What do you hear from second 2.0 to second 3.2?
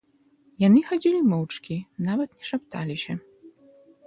нават не шапталіся.